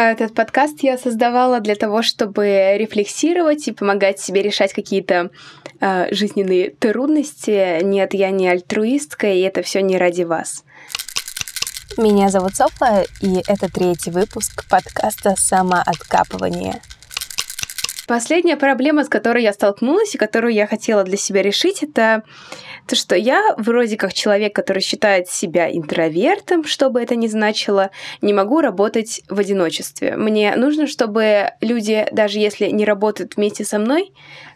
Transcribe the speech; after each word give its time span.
Этот 0.00 0.32
подкаст 0.32 0.78
я 0.82 0.96
создавала 0.96 1.58
для 1.58 1.74
того, 1.74 2.02
чтобы 2.02 2.76
рефлексировать 2.78 3.66
и 3.66 3.72
помогать 3.72 4.20
себе 4.20 4.42
решать 4.42 4.72
какие-то 4.72 5.30
э, 5.80 6.14
жизненные 6.14 6.70
трудности. 6.70 7.82
Нет, 7.82 8.14
я 8.14 8.30
не 8.30 8.48
альтруистка, 8.48 9.26
и 9.26 9.40
это 9.40 9.62
все 9.62 9.82
не 9.82 9.98
ради 9.98 10.22
вас. 10.22 10.62
Меня 11.96 12.28
зовут 12.28 12.54
Софа, 12.54 13.06
и 13.20 13.42
это 13.48 13.68
третий 13.68 14.12
выпуск 14.12 14.68
подкаста 14.68 15.34
«Самооткапывание». 15.36 16.80
Последняя 18.08 18.56
проблема, 18.56 19.04
с 19.04 19.08
которой 19.10 19.42
я 19.42 19.52
столкнулась 19.52 20.14
и 20.14 20.18
которую 20.18 20.54
я 20.54 20.66
хотела 20.66 21.04
для 21.04 21.18
себя 21.18 21.42
решить, 21.42 21.82
это 21.82 22.22
то, 22.86 22.96
что 22.96 23.14
я 23.14 23.54
вроде 23.58 23.98
как 23.98 24.14
человек, 24.14 24.54
который 24.54 24.80
считает 24.80 25.28
себя 25.28 25.70
интровертом, 25.70 26.64
что 26.64 26.88
бы 26.88 27.02
это 27.02 27.16
ни 27.16 27.26
значило, 27.26 27.90
не 28.22 28.32
могу 28.32 28.62
работать 28.62 29.20
в 29.28 29.38
одиночестве. 29.38 30.16
Мне 30.16 30.56
нужно, 30.56 30.86
чтобы 30.86 31.50
люди, 31.60 32.06
даже 32.10 32.38
если 32.38 32.68
не 32.70 32.86
работают 32.86 33.36
вместе 33.36 33.66
со 33.66 33.78
мной, 33.78 34.10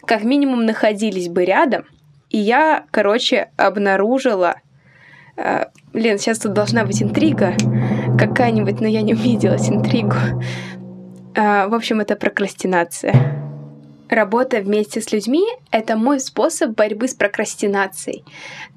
как 0.07 0.23
минимум 0.23 0.65
находились 0.65 1.29
бы 1.29 1.45
рядом. 1.45 1.85
И 2.31 2.39
я, 2.39 2.85
короче, 2.89 3.51
обнаружила... 3.55 4.55
Э, 5.37 5.65
Лен, 5.93 6.17
сейчас 6.17 6.39
тут 6.39 6.53
должна 6.53 6.85
быть 6.85 7.03
интрига 7.03 7.53
какая-нибудь, 8.17 8.81
но 8.81 8.87
я 8.87 9.03
не 9.03 9.13
увиделась 9.13 9.69
интригу. 9.69 10.15
Э, 11.35 11.67
в 11.67 11.73
общем, 11.73 11.99
это 11.99 12.15
прокрастинация. 12.15 13.13
Работа 14.09 14.59
вместе 14.59 15.01
с 15.01 15.11
людьми— 15.11 15.43
это 15.71 15.95
мой 15.97 16.19
способ 16.19 16.71
борьбы 16.71 17.07
с 17.07 17.13
прокрастинацией. 17.13 18.23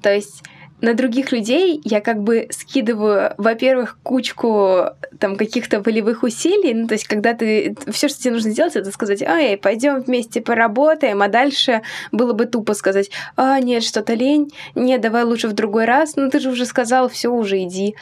То 0.01 0.13
есть 0.13 0.43
на 0.81 0.93
других 0.93 1.31
людей 1.31 1.81
я 1.83 2.01
как 2.01 2.21
бы 2.21 2.47
скидываю, 2.51 3.33
во-первых, 3.37 3.97
кучку 4.03 4.85
там 5.19 5.35
каких-то 5.35 5.81
волевых 5.81 6.23
усилий, 6.23 6.73
ну, 6.73 6.87
то 6.87 6.93
есть 6.93 7.07
когда 7.07 7.33
ты 7.33 7.75
все, 7.91 8.07
что 8.07 8.21
тебе 8.21 8.33
нужно 8.33 8.51
сделать, 8.51 8.75
это 8.75 8.91
сказать, 8.91 9.23
ай, 9.23 9.57
пойдем 9.57 10.01
вместе 10.01 10.39
поработаем, 10.39 11.21
а 11.21 11.29
дальше 11.29 11.81
было 12.11 12.33
бы 12.33 12.45
тупо 12.45 12.73
сказать, 12.73 13.09
а, 13.35 13.59
нет, 13.59 13.83
что-то 13.83 14.13
лень, 14.13 14.51
нет, 14.75 15.01
давай 15.01 15.23
лучше 15.23 15.47
в 15.47 15.53
другой 15.53 15.85
раз, 15.85 16.15
ну, 16.15 16.29
ты 16.29 16.39
же 16.39 16.49
уже 16.49 16.65
сказал, 16.65 17.09
все, 17.09 17.29
уже 17.29 17.63
иди. 17.63 17.95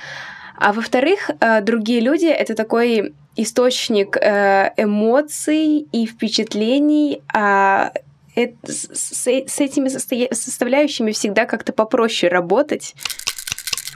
А 0.57 0.73
во-вторых, 0.73 1.29
э, 1.39 1.61
другие 1.61 1.99
люди— 1.99 2.25
это 2.27 2.55
такой 2.55 3.13
источник 3.35 4.17
э, 4.17 4.71
эмоций 4.77 5.87
и 5.91 6.05
впечатлений, 6.05 7.21
а 7.33 7.91
с, 8.35 9.27
этими 9.27 9.87
составляющими 9.87 11.11
всегда 11.11 11.45
как-то 11.45 11.73
попроще 11.73 12.31
работать. 12.31 12.93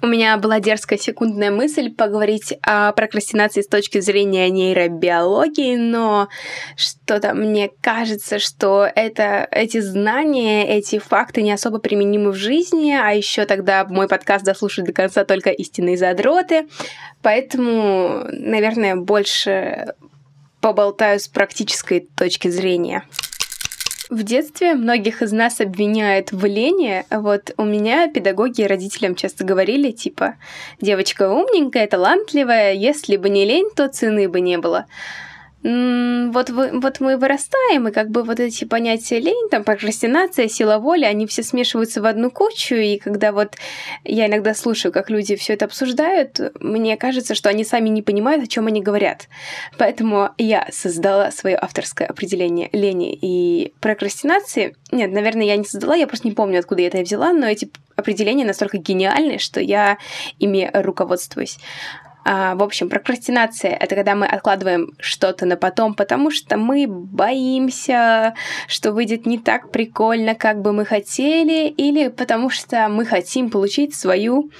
У 0.01 0.07
меня 0.07 0.37
была 0.37 0.61
дерзкая 0.61 0.97
секундная 0.97 1.51
мысль 1.51 1.93
поговорить 1.93 2.53
о 2.61 2.93
прокрастинации 2.93 3.61
с 3.61 3.67
точки 3.67 3.99
зрения 3.99 4.49
нейробиологии, 4.49 5.75
но 5.75 6.29
что-то 6.77 7.33
мне 7.33 7.69
кажется, 7.81 8.39
что 8.39 8.89
это, 8.95 9.45
эти 9.51 9.81
знания, 9.81 10.65
эти 10.65 10.99
факты 10.99 11.41
не 11.41 11.51
особо 11.51 11.79
применимы 11.79 12.31
в 12.31 12.35
жизни, 12.35 12.91
а 12.91 13.11
еще 13.11 13.45
тогда 13.45 13.83
мой 13.83 14.07
подкаст 14.07 14.45
дослушают 14.45 14.87
до 14.87 14.93
конца 14.93 15.25
только 15.25 15.49
истинные 15.49 15.97
задроты. 15.97 16.67
Поэтому, 17.21 18.23
наверное, 18.31 18.95
больше 18.95 19.93
поболтаю 20.61 21.19
с 21.19 21.27
практической 21.27 22.07
точки 22.15 22.47
зрения. 22.47 23.03
В 24.09 24.23
детстве 24.23 24.73
многих 24.73 25.21
из 25.21 25.31
нас 25.31 25.61
обвиняют 25.61 26.31
в 26.31 26.43
лени. 26.43 27.05
Вот 27.11 27.53
у 27.57 27.63
меня 27.63 28.07
педагоги 28.07 28.63
родителям 28.63 29.13
часто 29.13 29.43
говорили, 29.43 29.91
типа, 29.91 30.37
девочка 30.81 31.29
умненькая, 31.29 31.85
талантливая, 31.85 32.73
если 32.73 33.17
бы 33.17 33.29
не 33.29 33.45
лень, 33.45 33.69
то 33.75 33.87
цены 33.87 34.27
бы 34.27 34.41
не 34.41 34.57
было 34.57 34.87
вот, 35.61 36.49
вы, 36.49 36.79
вот 36.79 36.99
мы 37.01 37.17
вырастаем, 37.17 37.87
и 37.87 37.91
как 37.91 38.09
бы 38.09 38.23
вот 38.23 38.39
эти 38.39 38.63
понятия 38.63 39.19
лень, 39.19 39.49
там, 39.49 39.63
прокрастинация, 39.63 40.47
сила 40.47 40.77
воли, 40.77 41.03
они 41.03 41.27
все 41.27 41.43
смешиваются 41.43 42.01
в 42.01 42.05
одну 42.05 42.31
кучу, 42.31 42.75
и 42.75 42.97
когда 42.97 43.33
вот 43.33 43.55
я 44.05 44.27
иногда 44.27 44.53
слушаю, 44.53 44.93
как 44.93 45.09
люди 45.09 45.35
все 45.35 45.53
это 45.53 45.65
обсуждают, 45.65 46.39
мне 46.61 46.95
кажется, 46.95 47.35
что 47.35 47.49
они 47.49 47.65
сами 47.65 47.89
не 47.89 48.01
понимают, 48.01 48.43
о 48.43 48.47
чем 48.47 48.67
они 48.67 48.81
говорят. 48.81 49.27
Поэтому 49.77 50.29
я 50.37 50.67
создала 50.71 51.29
свое 51.31 51.57
авторское 51.57 52.07
определение 52.07 52.69
лени 52.71 53.17
и 53.19 53.73
прокрастинации. 53.81 54.75
Нет, 54.91 55.11
наверное, 55.11 55.45
я 55.45 55.57
не 55.57 55.65
создала, 55.65 55.95
я 55.95 56.07
просто 56.07 56.27
не 56.27 56.33
помню, 56.33 56.59
откуда 56.59 56.81
я 56.81 56.87
это 56.87 57.01
взяла, 57.01 57.33
но 57.33 57.45
эти 57.45 57.69
определения 57.97 58.45
настолько 58.45 58.77
гениальны, 58.77 59.39
что 59.39 59.59
я 59.59 59.97
ими 60.39 60.69
руководствуюсь. 60.73 61.57
А, 62.31 62.53
в 62.53 62.61
общем, 62.61 62.89
прокрастинация— 62.89 63.71
это 63.79 63.95
когда 63.95 64.13
мы 64.13 64.27
откладываем 64.27 64.93
что-то 64.99 65.47
на 65.47 65.57
потом, 65.57 65.95
потому 65.95 66.29
что 66.29 66.57
мы 66.57 66.85
боимся, 66.87 68.35
что 68.67 68.91
выйдет 68.91 69.25
не 69.25 69.39
так 69.39 69.71
прикольно, 69.71 70.35
как 70.35 70.61
бы 70.61 70.71
мы 70.71 70.85
хотели, 70.85 71.69
или 71.69 72.09
потому 72.09 72.51
что 72.51 72.87
мы 72.87 73.05
хотим 73.05 73.49
получить 73.49 73.95
свою 73.95 74.51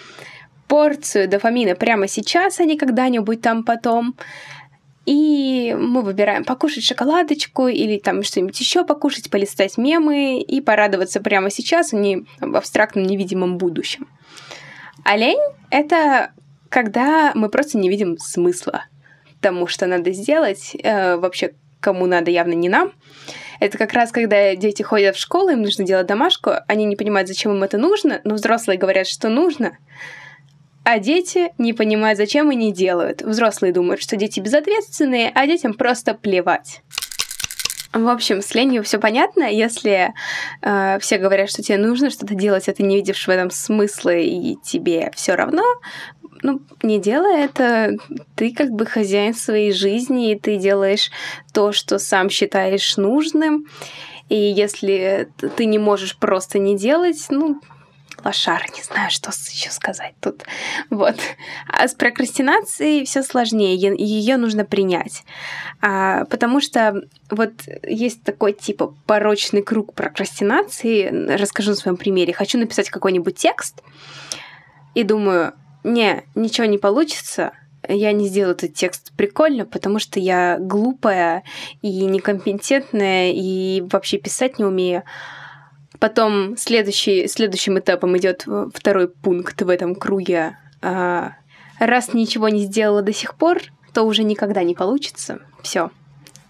порцию 0.67 1.29
дофамина 1.29 1.75
прямо 1.75 2.07
сейчас, 2.07 2.59
а 2.59 2.65
не 2.65 2.75
когда-нибудь 2.75 3.41
там 3.41 3.63
потом. 3.63 4.15
И 5.05 5.77
мы 5.79 6.01
выбираем 6.01 6.45
покушать 6.45 6.83
шоколадочку 6.83 7.67
или 7.67 7.99
там 7.99 8.23
что-нибудь 8.23 8.59
еще 8.59 8.83
покушать, 8.83 9.29
полистать 9.29 9.77
мемы 9.77 10.41
и 10.41 10.59
порадоваться 10.59 11.21
прямо 11.21 11.51
сейчас, 11.51 11.93
а 11.93 11.97
не 11.97 12.25
в 12.39 12.55
абстрактном 12.55 13.05
невидимом 13.05 13.59
будущем. 13.59 14.07
А 15.03 15.15
лень— 15.15 15.37
это 15.69 16.31
когда 16.69 17.31
мы 17.35 17.49
просто 17.49 17.77
не 17.77 17.89
видим 17.89 18.17
смысла 18.17 18.85
тому, 19.41 19.67
что 19.67 19.87
надо 19.87 20.11
сделать, 20.11 20.75
э, 20.81 21.15
вообще 21.17 21.53
кому 21.79 22.05
надо, 22.05 22.29
явно 22.31 22.53
не 22.53 22.69
нам. 22.69 22.91
Это 23.59 23.77
как 23.77 23.93
раз 23.93 24.11
когда 24.11 24.55
дети 24.55 24.81
ходят 24.81 25.15
в 25.15 25.19
школу, 25.19 25.49
им 25.49 25.61
нужно 25.61 25.85
делать 25.85 26.07
домашку, 26.07 26.51
они 26.67 26.85
не 26.85 26.95
понимают, 26.95 27.27
зачем 27.27 27.53
им 27.53 27.63
это 27.63 27.77
нужно, 27.77 28.21
но 28.23 28.35
взрослые 28.35 28.77
говорят, 28.77 29.07
что 29.07 29.29
нужно, 29.29 29.77
а 30.83 30.99
дети 30.99 31.51
не 31.57 31.73
понимают, 31.73 32.17
зачем 32.17 32.51
и 32.51 32.55
не 32.55 32.73
делают. 32.73 33.21
Взрослые 33.21 33.73
думают, 33.73 34.01
что 34.01 34.15
дети 34.15 34.39
безответственные, 34.39 35.31
а 35.33 35.45
детям 35.45 35.73
просто 35.73 36.13
плевать. 36.13 36.81
В 37.91 38.07
общем, 38.07 38.41
с 38.41 38.53
ленью 38.53 38.83
все 38.83 38.99
понятно. 38.99 39.43
Если 39.43 40.13
э, 40.61 40.99
все 40.99 41.17
говорят, 41.17 41.49
что 41.49 41.63
тебе 41.63 41.77
нужно 41.77 42.11
что-то 42.11 42.35
делать, 42.35 42.69
а 42.69 42.73
ты 42.73 42.83
не 42.83 42.95
видишь 42.95 43.25
в 43.25 43.29
этом 43.29 43.49
смысла 43.49 44.15
и 44.15 44.55
тебе 44.63 45.11
все 45.15 45.33
равно, 45.33 45.63
ну, 46.41 46.61
не 46.83 46.99
делай 46.99 47.43
это, 47.43 47.95
ты 48.35 48.53
как 48.53 48.71
бы 48.71 48.85
хозяин 48.85 49.33
своей 49.33 49.71
жизни, 49.71 50.31
и 50.31 50.39
ты 50.39 50.57
делаешь 50.57 51.11
то, 51.53 51.71
что 51.71 51.99
сам 51.99 52.29
считаешь 52.29 52.97
нужным. 52.97 53.67
И 54.29 54.35
если 54.35 55.29
ты 55.57 55.65
не 55.65 55.79
можешь 55.79 56.17
просто 56.17 56.59
не 56.59 56.77
делать, 56.77 57.25
ну, 57.29 57.59
лошар, 58.23 58.63
не 58.75 58.83
знаю, 58.83 59.09
что 59.09 59.31
еще 59.51 59.71
сказать 59.71 60.13
тут. 60.19 60.43
Вот. 60.89 61.15
А 61.67 61.87
с 61.87 61.93
прокрастинацией 61.93 63.05
все 63.05 63.23
сложнее, 63.23 63.75
ее 63.75 64.37
нужно 64.37 64.65
принять. 64.65 65.23
А, 65.81 66.25
потому 66.25 66.61
что 66.61 67.01
вот 67.29 67.51
есть 67.83 68.23
такой 68.23 68.53
типа 68.53 68.93
порочный 69.05 69.61
круг 69.61 69.93
прокрастинации. 69.93 71.35
Расскажу 71.35 71.71
на 71.71 71.75
своем 71.75 71.97
примере. 71.97 72.33
Хочу 72.33 72.57
написать 72.57 72.89
какой-нибудь 72.89 73.35
текст 73.35 73.81
и 74.95 75.03
думаю, 75.03 75.53
не, 75.83 76.23
ничего 76.35 76.65
не 76.65 76.77
получится, 76.77 77.53
я 77.87 78.11
не 78.11 78.27
сделаю 78.27 78.55
этот 78.55 78.73
текст 78.73 79.11
прикольно, 79.15 79.65
потому 79.65 79.99
что 79.99 80.19
я 80.19 80.57
глупая 80.59 81.43
и 81.81 82.05
некомпетентная, 82.05 83.31
и 83.31 83.81
вообще 83.81 84.17
писать 84.17 84.59
не 84.59 84.65
умею. 84.65 85.03
Потом 85.99 86.55
следующий, 86.57 87.27
следующим 87.27 87.79
этапом 87.79 88.17
идет 88.17 88.45
второй 88.73 89.09
пункт 89.09 89.61
в 89.61 89.69
этом 89.69 89.95
круге. 89.95 90.57
А, 90.81 91.33
раз 91.79 92.13
ничего 92.13 92.49
не 92.49 92.65
сделала 92.65 93.01
до 93.01 93.13
сих 93.13 93.35
пор, 93.35 93.61
то 93.93 94.03
уже 94.03 94.23
никогда 94.23 94.63
не 94.63 94.75
получится. 94.75 95.39
Все. 95.61 95.89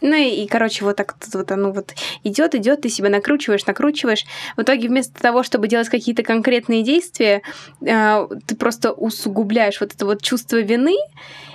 Ну 0.01 0.16
и, 0.16 0.44
и 0.44 0.48
короче, 0.48 0.86
вот 0.86 0.96
так 0.96 1.16
вот 1.34 1.51
оно 1.51 1.72
вот 1.72 1.94
идет, 2.24 2.56
идет, 2.56 2.81
ты 2.81 2.90
себя 2.90 3.10
накручиваешь, 3.10 3.66
накручиваешь. 3.66 4.25
В 4.56 4.62
итоге 4.62 4.88
вместо 4.88 5.22
того, 5.22 5.44
чтобы 5.44 5.68
делать 5.68 5.90
какие-то 5.90 6.24
конкретные 6.24 6.84
действия, 6.84 7.42
э, 7.81 8.28
ты 8.48 8.56
просто 8.56 8.92
усугубляешь 8.92 9.80
вот 9.81 9.94
это 9.94 10.06
вот 10.06 10.22
чувство 10.22 10.57
вины 10.57 10.96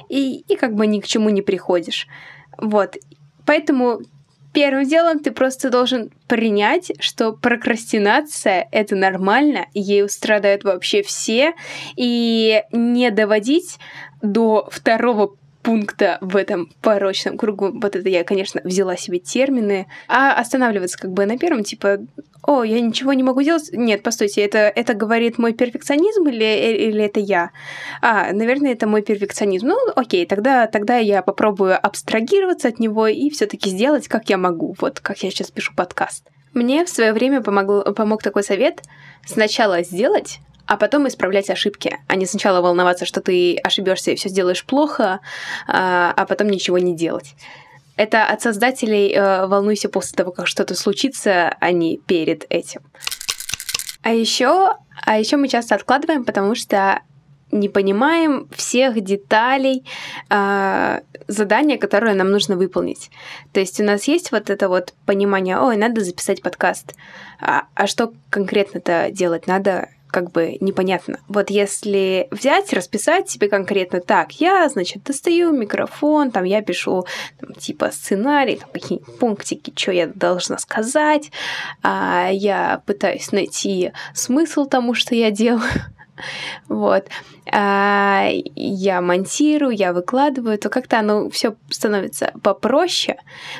и, 0.08 0.44
и 0.46 0.56
как 0.56 0.74
бы 0.74 0.86
ни 0.86 1.00
к 1.00 1.06
чему 1.06 1.30
не 1.30 1.42
приходишь. 1.42 2.06
Вот. 2.58 2.96
Поэтому 3.46 4.00
первым 4.52 4.86
делом 4.86 5.18
ты 5.18 5.32
просто 5.32 5.68
должен 5.68 6.10
принять, 6.28 6.92
что 7.00 7.32
прокрастинация— 7.32 8.68
это 8.72 8.94
нормально, 8.94 9.66
ею 9.74 10.08
страдают 10.08 10.64
вообще 10.64 11.02
все, 11.02 11.54
и 11.96 12.62
не 12.72 13.10
доводить 13.10 13.78
до 14.22 14.68
второго 14.70 15.36
пункта 15.64 16.18
в 16.20 16.36
этом 16.36 16.70
порочном 16.82 17.38
кругу. 17.38 17.72
Вот 17.72 17.96
это 17.96 18.08
я, 18.08 18.22
конечно, 18.22 18.60
взяла 18.62 18.96
себе 18.96 19.18
термины. 19.18 19.86
А 20.06 20.34
останавливаться 20.34 20.98
как 20.98 21.10
бы 21.10 21.24
на 21.26 21.38
первом, 21.38 21.64
типа, 21.64 22.00
о, 22.42 22.62
я 22.62 22.80
ничего 22.80 23.14
не 23.14 23.22
могу 23.22 23.42
делать. 23.42 23.70
Нет, 23.72 24.02
постойте, 24.02 24.42
это, 24.42 24.58
это 24.58 24.92
говорит 24.92 25.38
мой 25.38 25.54
перфекционизм 25.54 26.28
или, 26.28 26.44
или 26.44 27.04
это 27.04 27.18
я? 27.18 27.50
А, 28.02 28.32
наверное, 28.32 28.72
это 28.72 28.86
мой 28.86 29.02
перфекционизм. 29.02 29.68
Ну, 29.68 29.78
окей, 29.96 30.26
тогда, 30.26 30.66
тогда 30.66 30.98
я 30.98 31.22
попробую 31.22 31.78
абстрагироваться 31.84 32.68
от 32.68 32.78
него 32.78 33.06
и 33.06 33.30
все 33.30 33.46
таки 33.46 33.70
сделать, 33.70 34.06
как 34.06 34.28
я 34.28 34.36
могу. 34.36 34.76
Вот 34.78 35.00
как 35.00 35.22
я 35.22 35.30
сейчас 35.30 35.50
пишу 35.50 35.72
подкаст. 35.74 36.28
Мне 36.52 36.84
в 36.84 36.90
свое 36.90 37.14
время 37.14 37.40
помогло, 37.40 37.82
помог 37.94 38.22
такой 38.22 38.44
совет 38.44 38.82
сначала 39.26 39.82
сделать, 39.82 40.38
а 40.66 40.76
потом 40.76 41.08
исправлять 41.08 41.50
ошибки, 41.50 41.98
а 42.08 42.16
не 42.16 42.26
сначала 42.26 42.60
волноваться, 42.60 43.04
что 43.04 43.20
ты 43.20 43.56
ошибешься 43.56 44.12
и 44.12 44.16
все 44.16 44.28
сделаешь 44.28 44.64
плохо, 44.64 45.20
а, 45.66 46.12
а 46.16 46.26
потом 46.26 46.48
ничего 46.48 46.78
не 46.78 46.96
делать. 46.96 47.34
Это 47.96 48.24
от 48.24 48.42
создателей 48.42 49.12
э, 49.12 49.46
волнуйся 49.46 49.88
после 49.88 50.16
того, 50.16 50.32
как 50.32 50.48
что-то 50.48 50.74
случится, 50.74 51.56
а 51.60 51.70
не 51.70 51.98
перед 51.98 52.44
этим. 52.48 52.80
А 54.02 54.12
еще, 54.12 54.74
а 55.02 55.18
еще 55.18 55.36
мы 55.36 55.48
часто 55.48 55.76
откладываем, 55.76 56.24
потому 56.24 56.56
что 56.56 57.02
не 57.52 57.68
понимаем 57.68 58.48
всех 58.54 59.00
деталей 59.00 59.84
э, 60.28 61.00
задания, 61.28 61.78
которое 61.78 62.14
нам 62.14 62.30
нужно 62.30 62.56
выполнить. 62.56 63.10
То 63.52 63.60
есть 63.60 63.80
у 63.80 63.84
нас 63.84 64.04
есть 64.08 64.32
вот 64.32 64.50
это 64.50 64.68
вот 64.68 64.92
понимание, 65.06 65.58
ой, 65.58 65.76
надо 65.76 66.02
записать 66.02 66.42
подкаст. 66.42 66.94
А, 67.40 67.66
а 67.74 67.86
что 67.86 68.12
конкретно-то 68.30 69.10
делать 69.12 69.46
надо? 69.46 69.88
Как 70.14 70.30
бы 70.30 70.58
непонятно. 70.60 71.18
Вот 71.26 71.50
если 71.50 72.28
взять, 72.30 72.72
расписать 72.72 73.28
себе 73.28 73.48
конкретно 73.48 74.00
так, 74.00 74.30
я, 74.40 74.68
значит, 74.68 75.02
достаю 75.02 75.50
микрофон, 75.50 76.30
там 76.30 76.44
я 76.44 76.62
пишу 76.62 77.04
там, 77.40 77.52
типа 77.54 77.90
сценарий, 77.90 78.54
там 78.54 78.68
какие-нибудь 78.72 79.18
пунктики, 79.18 79.72
что 79.74 79.90
я 79.90 80.06
должна 80.06 80.58
сказать, 80.58 81.32
а 81.82 82.28
я 82.30 82.80
пытаюсь 82.86 83.32
найти 83.32 83.90
смысл 84.14 84.66
тому, 84.66 84.94
что 84.94 85.16
я 85.16 85.32
делаю. 85.32 85.64
Вот. 86.68 87.08
А, 87.52 88.28
я 88.54 89.00
монтирую, 89.00 89.74
я 89.74 89.92
выкладываю, 89.92 90.58
то 90.58 90.68
как-то 90.68 90.98
оно 90.98 91.30
все 91.30 91.56
становится 91.70 92.32
попроще. 92.42 93.18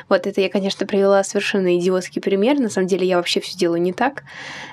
Вот 0.09 0.27
это 0.27 0.41
я, 0.41 0.49
конечно, 0.49 0.85
привела 0.85 1.23
совершенно 1.23 1.77
идиотский 1.77 2.21
пример. 2.21 2.59
На 2.59 2.69
самом 2.69 2.87
деле 2.87 3.07
я 3.07 3.17
вообще 3.17 3.39
все 3.39 3.57
делаю 3.57 3.81
не 3.81 3.93
так, 3.93 4.23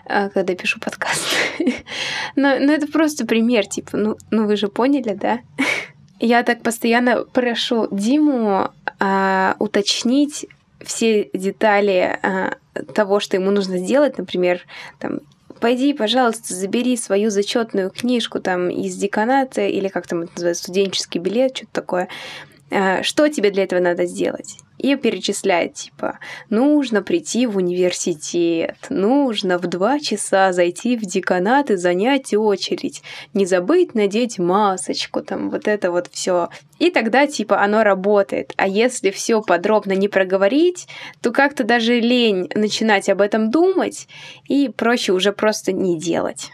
а, 0.07 0.29
когда 0.31 0.55
пишу 0.55 0.81
подкаст. 0.81 1.23
но, 2.37 2.59
но 2.59 2.73
это 2.73 2.87
просто 2.87 3.27
пример, 3.27 3.67
типа, 3.67 3.97
ну, 3.97 4.17
ну 4.31 4.47
вы 4.47 4.57
же 4.57 4.69
поняли, 4.69 5.15
да? 5.15 5.41
я 6.23 6.43
так 6.45 6.63
постоянно 6.63 7.25
прошу 7.25 7.89
Диму 7.91 8.71
а, 9.01 9.57
уточнить 9.59 10.47
все 10.81 11.29
детали 11.33 12.19
а, 12.23 12.55
того, 12.95 13.21
что 13.21 13.37
ему 13.37 13.51
нужно 13.51 13.79
сделать, 13.79 14.19
например, 14.19 14.61
там, 14.99 15.21
пойди, 15.63 15.95
пожалуйста, 15.95 16.55
забери 16.55 16.97
свою 16.97 17.31
зачетную 17.31 17.89
книжку 17.91 18.41
там 18.41 18.69
из 18.69 18.97
деканата, 18.97 19.63
или 19.63 19.87
как 19.87 20.09
там 20.09 20.23
это 20.23 20.33
называется, 20.35 20.65
студенческий 20.65 21.21
билет, 21.21 21.57
что-то 21.57 21.73
такое. 21.73 22.09
А, 22.71 23.05
что 23.05 23.29
тебе 23.29 23.51
для 23.51 23.63
этого 23.63 23.79
надо 23.79 24.05
сделать? 24.07 24.57
И 24.83 24.97
перечисляет, 24.97 25.75
типа, 25.75 26.19
нужно 26.51 27.03
прийти 27.03 27.47
в 27.47 27.57
университет, 27.57 28.77
нужно 28.91 29.59
в 29.59 29.69
два 29.69 30.01
часа 30.01 30.53
зайти 30.53 30.97
в 30.97 31.03
деканат 31.03 31.71
и 31.71 31.77
занять 31.77 32.35
очередь, 32.35 33.01
не 33.33 33.47
забыть 33.47 33.95
надеть 33.95 34.41
масочку, 34.41 35.23
там 35.23 35.51
вот 35.51 35.69
это 35.69 35.93
вот 35.93 36.09
все. 36.11 36.49
И 36.81 36.91
тогда, 36.91 37.29
типа, 37.29 37.63
оно 37.63 37.85
работает. 37.85 38.55
А 38.57 38.67
если 38.67 39.13
все 39.13 39.41
подробно 39.41 39.93
не 39.93 40.09
проговорить, 40.09 40.89
то 41.21 41.31
как-то 41.31 41.63
даже 41.63 42.01
лень 42.01 42.51
начинать 42.53 43.09
об 43.09 43.21
этом 43.21 43.53
думать, 43.53 44.09
и 44.49 44.69
проще 44.69 45.13
уже 45.13 45.33
просто 45.33 45.71
не 45.71 45.97
делать. 45.97 46.51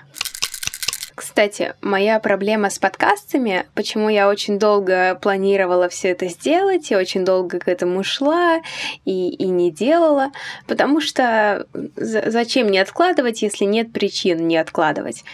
Кстати, 1.18 1.74
моя 1.82 2.20
проблема 2.20 2.70
с 2.70 2.78
подкастами, 2.78 3.66
почему 3.74 4.08
я 4.08 4.28
очень 4.28 4.56
долго 4.56 5.18
планировала 5.20 5.88
все 5.88 6.10
это 6.10 6.28
сделать, 6.28 6.92
и 6.92 6.96
очень 6.96 7.24
долго 7.24 7.58
к 7.58 7.66
этому 7.66 8.04
шла 8.04 8.60
и, 9.04 9.28
и 9.30 9.46
не 9.48 9.72
делала, 9.72 10.30
потому 10.68 11.00
что 11.00 11.66
зачем 11.96 12.70
не 12.70 12.78
откладывать, 12.78 13.42
если 13.42 13.64
нет 13.64 13.92
причин 13.92 14.46
не 14.46 14.58
откладывать? 14.58 15.24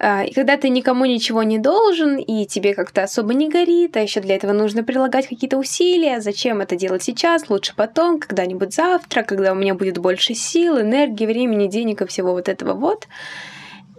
А, 0.00 0.24
и 0.24 0.32
когда 0.32 0.56
ты 0.56 0.70
никому 0.70 1.04
ничего 1.04 1.44
не 1.44 1.60
должен, 1.60 2.16
и 2.16 2.44
тебе 2.44 2.74
как-то 2.74 3.04
особо 3.04 3.32
не 3.32 3.48
горит, 3.48 3.96
а 3.96 4.00
еще 4.00 4.18
для 4.18 4.34
этого 4.34 4.52
нужно 4.52 4.82
прилагать 4.82 5.28
какие-то 5.28 5.56
усилия, 5.56 6.20
зачем 6.20 6.62
это 6.62 6.74
делать 6.74 7.04
сейчас, 7.04 7.48
лучше 7.48 7.74
потом, 7.76 8.18
когда-нибудь 8.18 8.74
завтра, 8.74 9.22
когда 9.22 9.52
у 9.52 9.54
меня 9.54 9.76
будет 9.76 9.98
больше 9.98 10.34
сил, 10.34 10.80
энергии, 10.80 11.26
времени, 11.26 11.68
денег 11.68 12.02
и 12.02 12.06
всего 12.06 12.32
вот 12.32 12.48
этого 12.48 12.72
вот. 12.72 13.06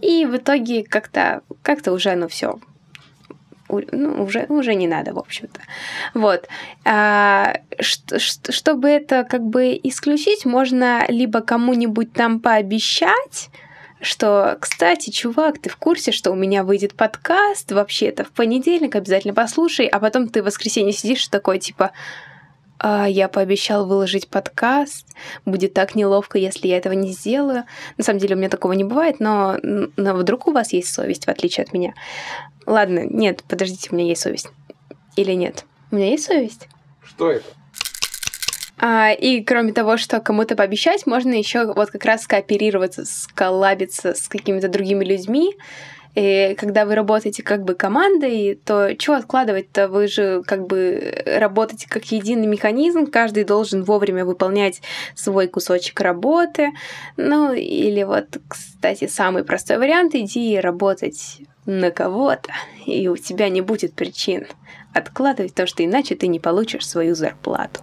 И 0.01 0.25
в 0.25 0.37
итоге 0.37 0.83
как-то 0.83 1.41
как 1.61 1.85
уже 1.87 2.11
оно 2.11 2.27
все 2.27 2.59
ну, 3.69 4.23
уже, 4.23 4.45
уже 4.49 4.75
не 4.75 4.87
надо, 4.87 5.13
в 5.13 5.19
общем-то. 5.19 5.61
Вот. 6.13 6.47
А, 6.85 7.57
чтобы 7.79 8.89
это 8.89 9.23
как 9.23 9.43
бы 9.43 9.79
исключить, 9.83 10.45
можно 10.45 11.05
либо 11.07 11.41
кому-нибудь 11.41 12.13
там 12.13 12.39
пообещать, 12.39 13.49
что, 14.01 14.57
кстати, 14.59 15.09
чувак, 15.09 15.59
ты 15.59 15.69
в 15.69 15.75
курсе, 15.75 16.11
что 16.11 16.31
у 16.31 16.35
меня 16.35 16.63
выйдет 16.63 16.95
подкаст 16.95 17.71
вообще-то 17.71 18.23
в 18.23 18.31
понедельник, 18.31 18.95
обязательно 18.95 19.33
послушай, 19.33 19.87
а 19.87 19.99
потом 19.99 20.29
ты 20.29 20.41
в 20.41 20.45
воскресенье 20.45 20.93
сидишь 20.93 21.27
такой, 21.27 21.59
типа, 21.59 21.91
я 22.81 23.27
пообещал 23.27 23.85
выложить 23.85 24.27
подкаст. 24.29 25.05
Будет 25.45 25.73
так 25.73 25.95
неловко, 25.95 26.37
если 26.37 26.67
я 26.67 26.77
этого 26.77 26.93
не 26.93 27.11
сделаю. 27.11 27.65
На 27.97 28.03
самом 28.03 28.19
деле 28.19 28.35
у 28.35 28.37
меня 28.37 28.49
такого 28.49 28.73
не 28.73 28.83
бывает, 28.83 29.19
но, 29.19 29.57
но 29.63 30.13
вдруг 30.13 30.47
у 30.47 30.51
вас 30.51 30.73
есть 30.73 30.93
совесть, 30.93 31.25
в 31.25 31.29
отличие 31.29 31.65
от 31.65 31.73
меня. 31.73 31.93
Ладно, 32.65 33.05
нет, 33.05 33.43
подождите, 33.47 33.89
у 33.91 33.95
меня 33.95 34.07
есть 34.07 34.21
совесть. 34.21 34.49
Или 35.15 35.33
нет? 35.33 35.65
У 35.91 35.95
меня 35.95 36.11
есть 36.11 36.25
совесть? 36.25 36.67
Что 37.03 37.31
это? 37.31 37.45
А, 38.77 39.11
и 39.11 39.43
кроме 39.43 39.73
того, 39.73 39.97
что 39.97 40.21
кому-то 40.21 40.55
пообещать, 40.55 41.05
можно 41.05 41.33
еще 41.33 41.73
вот 41.73 41.91
как 41.91 42.05
раз 42.05 42.23
скооперироваться, 42.23 43.03
сколлабиться 43.05 44.13
с 44.13 44.29
какими-то 44.29 44.69
другими 44.69 45.03
людьми, 45.03 45.57
и 46.15 46.55
когда 46.57 46.85
вы 46.85 46.95
работаете 46.95 47.43
как 47.43 47.63
бы 47.63 47.75
командой, 47.75 48.59
то 48.65 48.95
что 48.99 49.15
откладывать-то? 49.15 49.87
Вы 49.87 50.07
же 50.07 50.41
как 50.45 50.65
бы 50.67 51.23
работаете 51.25 51.87
как 51.87 52.05
единый 52.05 52.47
механизм, 52.47 53.05
каждый 53.05 53.43
должен 53.43 53.83
вовремя 53.83 54.25
выполнять 54.25 54.81
свой 55.15 55.47
кусочек 55.47 55.99
работы. 56.01 56.71
Ну, 57.15 57.53
или 57.53 58.03
вот, 58.03 58.37
кстати, 58.47 59.07
самый 59.07 59.43
простой 59.43 59.77
вариант, 59.77 60.15
иди 60.15 60.59
работать 60.59 61.41
на 61.65 61.91
кого-то, 61.91 62.51
и 62.85 63.07
у 63.07 63.15
тебя 63.15 63.49
не 63.49 63.61
будет 63.61 63.93
причин 63.93 64.47
откладывать 64.93 65.53
то, 65.53 65.67
что 65.67 65.85
иначе 65.85 66.15
ты 66.15 66.27
не 66.27 66.39
получишь 66.39 66.87
свою 66.87 67.13
зарплату. 67.13 67.81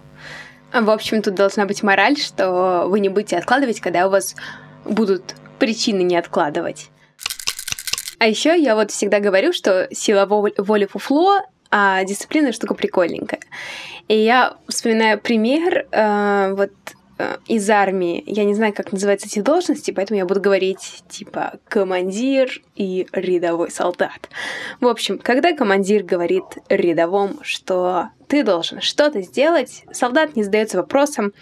В 0.73 0.89
общем, 0.89 1.21
тут 1.21 1.35
должна 1.35 1.65
быть 1.65 1.81
мораль, 1.81 2.17
что 2.17 2.85
вы 2.87 2.99
не 2.99 3.07
будете 3.07 3.37
откладывать, 3.37 3.79
когда 3.79 4.07
у 4.07 4.09
вас 4.09 4.35
будут 4.83 5.35
причины 5.59 6.01
не 6.01 6.17
откладывать. 6.17 6.89
А 8.19 8.27
еще 8.27 8.59
я 8.59 8.75
вот 8.75 8.91
всегда 8.91 9.19
говорю, 9.19 9.53
что 9.53 9.87
сила 9.91 10.25
воли 10.25 10.85
фуфло, 10.85 11.41
а 11.69 12.03
дисциплина 12.03 12.51
штука 12.51 12.73
прикольненькая. 12.73 13.41
И 14.07 14.17
я 14.17 14.57
вспоминаю 14.67 15.19
пример, 15.19 15.85
э, 15.91 16.53
вот 16.53 16.71
из 17.47 17.69
армии. 17.69 18.23
Я 18.25 18.43
не 18.43 18.53
знаю, 18.53 18.73
как 18.73 18.91
называются 18.91 19.27
эти 19.27 19.39
должности, 19.39 19.91
поэтому 19.91 20.17
я 20.19 20.25
буду 20.25 20.41
говорить 20.41 21.03
типа 21.09 21.53
командир 21.67 22.61
и 22.75 23.07
рядовой 23.11 23.71
солдат. 23.71 24.29
В 24.79 24.87
общем, 24.87 25.17
когда 25.17 25.53
командир 25.53 26.03
говорит 26.03 26.43
рядовому, 26.69 27.37
что 27.41 28.09
ты 28.27 28.43
должен 28.43 28.81
что-то 28.81 29.21
сделать, 29.21 29.83
солдат 29.91 30.35
не 30.35 30.43
задается 30.43 30.77
вопросом, 30.77 31.33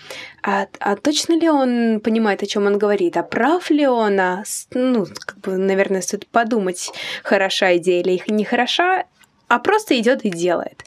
а, 0.44 0.67
а 0.79 0.96
точно 0.96 1.34
ли 1.38 1.50
он 1.50 2.00
понимает, 2.00 2.44
о 2.44 2.46
чем 2.46 2.67
он 2.67 2.77
говорит, 2.77 3.17
а 3.17 3.24
прав 3.24 3.70
ли 3.70 3.88
он, 3.88 4.20
а, 4.20 4.44
ну, 4.74 5.05
как 5.25 5.39
бы, 5.39 5.58
наверное, 5.58 6.01
стоит 6.01 6.27
подумать, 6.27 6.91
хороша 7.24 7.75
идея 7.77 8.01
или 8.01 8.22
не 8.27 8.46
хороша, 8.46 9.05
а 9.48 9.60
просто 9.60 10.00
идет 10.00 10.24
и 10.25 10.29
делает. 10.29 10.84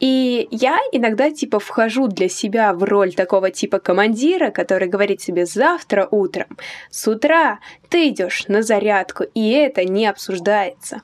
И 0.00 0.48
я 0.50 0.78
иногда 0.92 1.30
типа 1.30 1.58
вхожу 1.58 2.08
для 2.08 2.28
себя 2.28 2.72
в 2.72 2.82
роль 2.82 3.14
такого 3.14 3.50
типа 3.50 3.78
командира, 3.78 4.50
который 4.50 4.88
говорит 4.88 5.20
себе 5.20 5.46
завтра 5.46 6.06
утром, 6.10 6.58
с 6.90 7.08
утра 7.08 7.60
ты 7.88 8.08
идешь 8.08 8.46
на 8.48 8.62
зарядку, 8.62 9.24
и 9.34 9.50
это 9.50 9.84
не 9.84 10.06
обсуждается. 10.06 11.02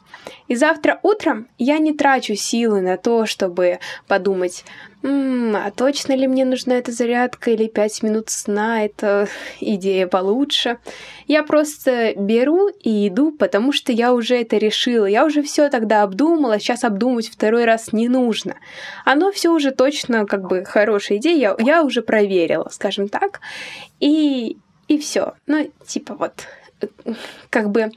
И 0.48 0.54
завтра 0.54 1.00
утром 1.02 1.48
я 1.58 1.78
не 1.78 1.92
трачу 1.92 2.34
силы 2.34 2.80
на 2.80 2.96
то, 2.96 3.26
чтобы 3.26 3.78
подумать, 4.06 4.64
М-м, 5.02 5.56
а 5.56 5.70
точно 5.70 6.12
ли 6.12 6.28
мне 6.28 6.44
нужна 6.44 6.74
эта 6.74 6.92
зарядка 6.92 7.50
или 7.50 7.66
пять 7.66 8.02
минут 8.02 8.30
сна? 8.30 8.84
Это 8.84 9.28
идея 9.60 10.06
получше. 10.06 10.78
Я 11.26 11.42
просто 11.42 12.14
беру 12.16 12.68
и 12.68 13.08
иду, 13.08 13.32
потому 13.32 13.72
что 13.72 13.92
я 13.92 14.12
уже 14.12 14.40
это 14.40 14.56
решила. 14.58 15.06
Я 15.06 15.24
уже 15.24 15.42
все 15.42 15.68
тогда 15.70 16.02
обдумала, 16.02 16.58
сейчас 16.58 16.84
обдумывать 16.84 17.28
второй 17.28 17.64
раз 17.64 17.92
не 17.92 18.08
нужно. 18.08 18.56
Оно 19.04 19.32
все 19.32 19.50
уже 19.50 19.72
точно 19.72 20.26
как 20.26 20.46
бы 20.48 20.64
хорошая 20.64 21.18
идея, 21.18 21.56
я, 21.58 21.64
я 21.64 21.82
уже 21.82 22.02
проверила, 22.02 22.68
скажем 22.70 23.08
так. 23.08 23.40
И, 23.98 24.56
и 24.88 24.98
все. 24.98 25.34
Ну, 25.46 25.70
типа 25.86 26.14
вот 26.14 26.46
как 27.50 27.70
бы 27.70 27.92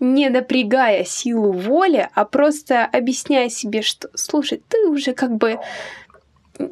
не 0.00 0.28
напрягая 0.28 1.04
силу 1.04 1.52
воли, 1.52 2.08
а 2.14 2.24
просто 2.24 2.84
объясняя 2.84 3.48
себе, 3.48 3.82
что, 3.82 4.10
слушай, 4.14 4.60
ты 4.68 4.86
уже 4.88 5.12
как 5.12 5.36
бы 5.36 5.58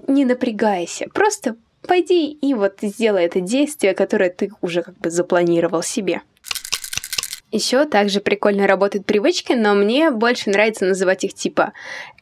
не 0.06 0.24
напрягайся, 0.24 1.06
просто 1.12 1.56
пойди 1.86 2.30
и 2.30 2.54
вот 2.54 2.78
сделай 2.82 3.24
это 3.24 3.40
действие, 3.40 3.94
которое 3.94 4.30
ты 4.30 4.50
уже 4.60 4.82
как 4.82 4.96
бы 4.98 5.10
запланировал 5.10 5.82
себе. 5.82 6.22
Еще 7.50 7.84
также 7.84 8.20
прикольно 8.20 8.66
работают 8.66 9.04
привычки, 9.04 9.52
но 9.52 9.74
мне 9.74 10.10
больше 10.10 10.48
нравится 10.48 10.86
называть 10.86 11.24
их 11.24 11.34
типа 11.34 11.74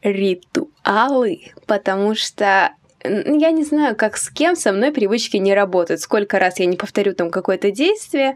ритуалы, 0.03 1.53
потому 1.67 2.15
что 2.15 2.73
я 3.03 3.51
не 3.51 3.63
знаю, 3.63 3.95
как 3.95 4.17
с 4.17 4.29
кем 4.29 4.55
со 4.55 4.71
мной 4.71 4.91
привычки 4.91 5.37
не 5.37 5.53
работают. 5.53 6.01
Сколько 6.01 6.39
раз 6.39 6.59
я 6.59 6.65
не 6.65 6.77
повторю 6.77 7.13
там 7.13 7.29
какое-то 7.29 7.71
действие, 7.71 8.35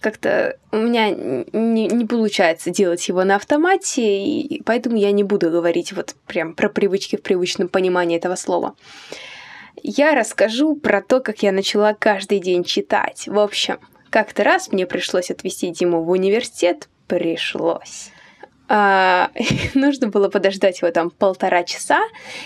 как-то 0.00 0.58
у 0.70 0.76
меня 0.76 1.10
не, 1.10 1.86
не 1.86 2.06
получается 2.06 2.70
делать 2.70 3.06
его 3.08 3.24
на 3.24 3.36
автомате, 3.36 4.24
и 4.24 4.62
поэтому 4.62 4.96
я 4.96 5.12
не 5.12 5.24
буду 5.24 5.50
говорить 5.50 5.92
вот 5.92 6.14
прям 6.26 6.54
про 6.54 6.68
привычки 6.68 7.16
в 7.16 7.22
привычном 7.22 7.68
понимании 7.68 8.16
этого 8.16 8.36
слова. 8.36 8.74
Я 9.82 10.14
расскажу 10.14 10.76
про 10.76 11.02
то, 11.02 11.20
как 11.20 11.42
я 11.42 11.52
начала 11.52 11.94
каждый 11.94 12.38
день 12.38 12.64
читать. 12.64 13.26
В 13.26 13.38
общем, 13.38 13.78
как-то 14.10 14.44
раз 14.44 14.70
мне 14.70 14.86
пришлось 14.86 15.30
отвезти 15.30 15.70
Диму 15.70 16.02
в 16.02 16.10
университет. 16.10 16.88
Пришлось. 17.08 18.10
А, 18.68 19.30
нужно 19.74 20.08
было 20.08 20.28
подождать 20.28 20.80
его 20.80 20.90
там 20.90 21.10
полтора 21.10 21.64
часа, 21.64 22.00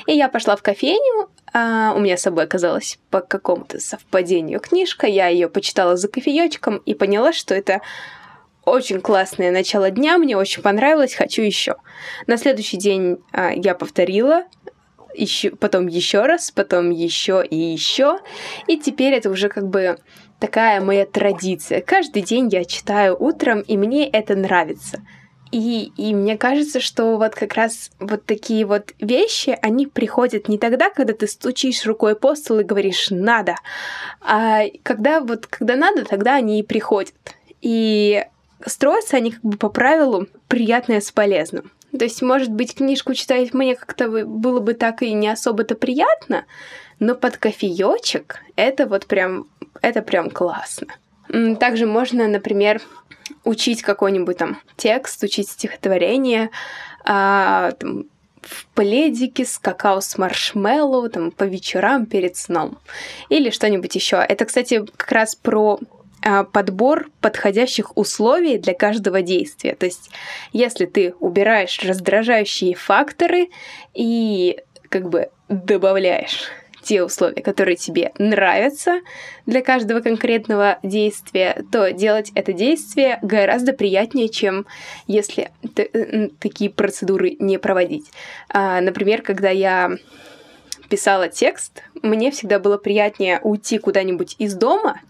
и 0.06 0.12
я 0.12 0.28
пошла 0.28 0.56
в 0.56 0.62
кофейню, 0.62 1.28
а, 1.52 1.92
у 1.94 2.00
меня 2.00 2.16
с 2.16 2.22
собой 2.22 2.44
оказалась 2.44 2.98
по 3.10 3.20
какому-то 3.20 3.78
совпадению 3.80 4.60
книжка, 4.60 5.06
я 5.06 5.28
ее 5.28 5.48
почитала 5.48 5.96
за 5.96 6.08
кофеечком 6.08 6.78
и 6.78 6.94
поняла, 6.94 7.32
что 7.32 7.54
это 7.54 7.80
очень 8.64 9.00
классное 9.00 9.52
начало 9.52 9.90
дня, 9.90 10.18
мне 10.18 10.36
очень 10.36 10.62
понравилось, 10.62 11.14
хочу 11.14 11.42
еще. 11.42 11.76
На 12.26 12.36
следующий 12.36 12.76
день 12.76 13.18
а, 13.32 13.52
я 13.52 13.74
повторила, 13.74 14.44
еще, 15.14 15.50
потом 15.50 15.86
еще 15.86 16.22
раз, 16.26 16.50
потом 16.50 16.90
еще 16.90 17.44
и 17.48 17.56
еще. 17.56 18.18
И 18.66 18.76
теперь 18.76 19.14
это 19.14 19.30
уже 19.30 19.48
как 19.48 19.68
бы 19.68 19.98
такая 20.38 20.80
моя 20.80 21.06
традиция. 21.06 21.80
Каждый 21.80 22.22
день 22.22 22.48
я 22.48 22.64
читаю 22.64 23.16
утром, 23.18 23.60
и 23.60 23.76
мне 23.76 24.08
это 24.08 24.34
нравится. 24.34 25.02
И, 25.52 25.92
и 25.96 26.14
мне 26.14 26.36
кажется, 26.36 26.80
что 26.80 27.16
вот 27.16 27.34
как 27.34 27.54
раз 27.54 27.90
вот 28.00 28.24
такие 28.24 28.66
вот 28.66 28.92
вещи, 28.98 29.56
они 29.62 29.86
приходят 29.86 30.48
не 30.48 30.58
тогда, 30.58 30.90
когда 30.90 31.12
ты 31.12 31.28
стучишь 31.28 31.86
рукой 31.86 32.16
по 32.16 32.34
столу 32.34 32.60
и 32.60 32.64
говоришь 32.64 33.08
«надо», 33.10 33.54
а 34.20 34.62
когда 34.82 35.20
вот 35.20 35.46
когда 35.46 35.76
надо, 35.76 36.04
тогда 36.04 36.34
они 36.34 36.58
и 36.60 36.64
приходят. 36.64 37.14
И 37.62 38.24
строятся 38.64 39.18
они 39.18 39.32
как 39.32 39.42
бы 39.42 39.56
по 39.56 39.68
правилу 39.68 40.26
приятное 40.48 41.00
с 41.00 41.10
полезным. 41.12 41.70
То 41.96 42.04
есть, 42.04 42.22
может 42.22 42.50
быть, 42.50 42.74
книжку 42.74 43.14
читать 43.14 43.54
мне 43.54 43.76
как-то 43.76 44.08
было 44.26 44.60
бы 44.60 44.74
так 44.74 45.02
и 45.02 45.12
не 45.12 45.28
особо-то 45.28 45.74
приятно, 45.76 46.44
но 46.98 47.14
под 47.14 47.36
кофеечек 47.36 48.40
это 48.56 48.86
вот 48.86 49.06
прям, 49.06 49.46
это 49.80 50.02
прям 50.02 50.30
классно. 50.30 50.88
Также 51.58 51.86
можно, 51.86 52.28
например, 52.28 52.80
учить 53.46 53.82
какой-нибудь 53.82 54.36
там 54.36 54.60
текст, 54.76 55.22
учить 55.22 55.48
стихотворение, 55.48 56.50
а, 57.04 57.72
там, 57.72 58.04
в 58.42 58.66
пледике 58.74 59.44
с 59.44 59.58
какао 59.58 60.00
с 60.00 60.18
маршмеллоу, 60.18 61.08
там, 61.08 61.30
по 61.30 61.44
вечерам 61.44 62.06
перед 62.06 62.36
сном. 62.36 62.78
Или 63.28 63.50
что-нибудь 63.50 63.94
еще. 63.94 64.16
Это, 64.16 64.44
кстати, 64.44 64.84
как 64.96 65.12
раз 65.12 65.34
про 65.34 65.78
а, 66.22 66.44
подбор 66.44 67.08
подходящих 67.20 67.96
условий 67.96 68.58
для 68.58 68.74
каждого 68.74 69.22
действия. 69.22 69.74
То 69.74 69.86
есть, 69.86 70.10
если 70.52 70.86
ты 70.86 71.14
убираешь 71.20 71.78
раздражающие 71.82 72.74
факторы 72.74 73.48
и 73.94 74.58
как 74.88 75.08
бы 75.08 75.30
добавляешь 75.48 76.50
те 76.86 77.02
условия, 77.02 77.42
которые 77.42 77.74
тебе 77.74 78.12
нравятся 78.16 79.00
для 79.44 79.60
каждого 79.60 80.00
конкретного 80.00 80.78
действия, 80.84 81.64
то 81.72 81.90
делать 81.90 82.30
это 82.36 82.52
действие 82.52 83.18
гораздо 83.22 83.72
приятнее, 83.72 84.28
чем 84.28 84.66
если 85.08 85.50
такие 86.38 86.70
процедуры 86.70 87.36
не 87.40 87.58
проводить. 87.58 88.06
А, 88.48 88.80
например, 88.80 89.22
когда 89.22 89.50
я 89.50 89.96
писала 90.88 91.28
текст, 91.28 91.82
мне 92.02 92.30
всегда 92.30 92.60
было 92.60 92.78
приятнее 92.78 93.40
уйти 93.42 93.78
куда-нибудь 93.78 94.36
из 94.38 94.54
дома, 94.54 95.00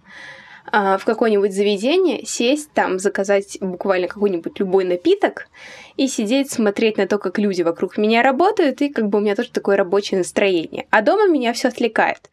в 0.72 1.02
какое-нибудь 1.04 1.54
заведение, 1.54 2.24
сесть 2.24 2.70
там, 2.72 2.98
заказать 2.98 3.58
буквально 3.60 4.08
какой-нибудь 4.08 4.58
любой 4.58 4.84
напиток 4.84 5.48
и 5.96 6.08
сидеть, 6.08 6.50
смотреть 6.50 6.98
на 6.98 7.06
то, 7.06 7.18
как 7.18 7.38
люди 7.38 7.62
вокруг 7.62 7.98
меня 7.98 8.22
работают, 8.22 8.82
и 8.82 8.88
как 8.88 9.08
бы 9.08 9.18
у 9.18 9.20
меня 9.20 9.34
тоже 9.34 9.50
такое 9.50 9.76
рабочее 9.76 10.18
настроение. 10.18 10.86
А 10.90 11.02
дома 11.02 11.28
меня 11.28 11.52
все 11.52 11.68
отвлекает. 11.68 12.30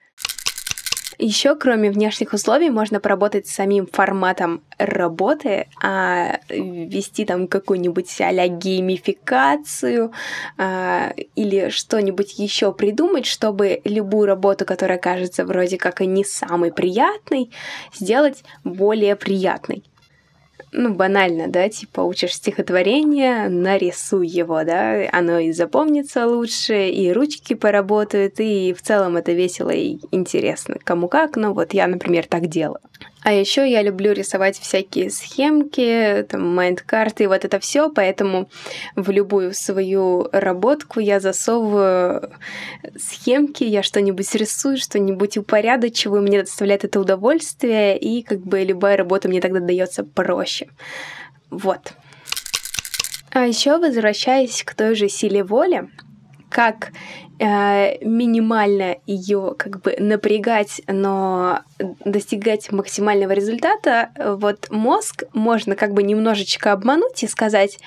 Еще, 1.17 1.55
кроме 1.55 1.91
внешних 1.91 2.33
условий, 2.33 2.69
можно 2.69 2.99
поработать 2.99 3.47
с 3.47 3.53
самим 3.53 3.87
форматом 3.87 4.63
работы, 4.77 5.67
а 5.81 6.39
вести 6.49 7.25
там 7.25 7.47
какую-нибудь 7.47 8.09
а 8.09 8.47
геймификацию 8.47 10.11
а, 10.57 11.13
или 11.35 11.69
что-нибудь 11.69 12.39
еще 12.39 12.73
придумать, 12.73 13.25
чтобы 13.25 13.81
любую 13.83 14.27
работу, 14.27 14.65
которая 14.65 14.97
кажется 14.97 15.45
вроде 15.45 15.77
как 15.77 16.01
и 16.01 16.05
не 16.05 16.23
самой 16.23 16.71
приятной, 16.71 17.51
сделать 17.93 18.43
более 18.63 19.15
приятной 19.15 19.83
ну, 20.73 20.93
банально, 20.93 21.47
да, 21.47 21.69
типа 21.69 22.01
учишь 22.01 22.33
стихотворение, 22.33 23.47
нарисуй 23.47 24.27
его, 24.27 24.63
да, 24.63 25.07
оно 25.11 25.39
и 25.39 25.51
запомнится 25.51 26.27
лучше, 26.27 26.89
и 26.89 27.11
ручки 27.13 27.53
поработают, 27.53 28.39
и 28.39 28.73
в 28.73 28.81
целом 28.81 29.17
это 29.17 29.31
весело 29.31 29.69
и 29.69 29.99
интересно. 30.11 30.77
Кому 30.83 31.07
как, 31.07 31.35
ну 31.35 31.53
вот 31.53 31.73
я, 31.73 31.87
например, 31.87 32.25
так 32.27 32.47
делаю. 32.47 32.81
А 33.23 33.31
еще 33.31 33.69
я 33.69 33.81
люблю 33.81 34.11
рисовать 34.11 34.59
всякие 34.59 35.09
схемки, 35.09 36.25
там, 36.29 36.55
майнд-карты, 36.55 37.29
вот 37.29 37.45
это 37.45 37.59
все, 37.59 37.89
поэтому 37.89 38.49
в 38.95 39.09
любую 39.11 39.53
свою 39.53 40.27
работку 40.33 40.99
я 40.99 41.21
засовываю 41.21 42.33
схемки, 42.97 43.63
я 43.63 43.81
что-нибудь 43.81 44.35
рисую, 44.35 44.77
что-нибудь 44.77 45.37
упорядочиваю, 45.37 46.21
мне 46.21 46.41
доставляет 46.41 46.83
это 46.83 46.99
удовольствие, 46.99 47.97
и 47.97 48.23
как 48.23 48.41
бы 48.41 48.61
любая 48.63 48.97
работа 48.97 49.29
мне 49.29 49.39
тогда 49.39 49.61
дается 49.61 50.03
проще. 50.03 50.67
Вот. 51.49 51.93
А 53.31 53.47
еще 53.47 53.77
возвращаясь 53.77 54.63
к 54.63 54.75
той 54.75 54.95
же 54.95 55.07
силе 55.07 55.43
воли, 55.43 55.89
как 56.49 56.91
минимально 57.45 58.97
ее 59.05 59.55
как 59.57 59.81
бы 59.81 59.95
напрягать, 59.99 60.81
но 60.87 61.59
достигать 62.05 62.71
максимального 62.71 63.31
результата, 63.31 64.09
вот 64.17 64.69
мозг 64.69 65.23
можно 65.33 65.75
как 65.75 65.93
бы 65.93 66.03
немножечко 66.03 66.71
обмануть 66.71 67.23
и 67.23 67.27
сказать, 67.27 67.79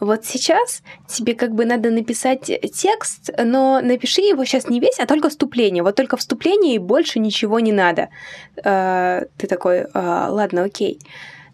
вот 0.00 0.24
сейчас 0.24 0.82
тебе 1.06 1.34
как 1.34 1.54
бы 1.54 1.66
надо 1.66 1.90
написать 1.90 2.50
текст, 2.72 3.30
но 3.38 3.80
напиши 3.82 4.22
его 4.22 4.44
сейчас 4.46 4.68
не 4.68 4.80
весь, 4.80 4.98
а 4.98 5.06
только 5.06 5.28
вступление. 5.28 5.82
Вот 5.82 5.94
только 5.94 6.16
вступление 6.16 6.76
и 6.76 6.78
больше 6.78 7.18
ничего 7.18 7.60
не 7.60 7.72
надо. 7.72 8.08
Э, 8.64 9.26
ты 9.36 9.46
такой, 9.46 9.80
э, 9.80 9.88
ладно, 9.92 10.64
окей. 10.64 10.98